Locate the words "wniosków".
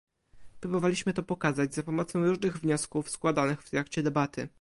2.57-3.09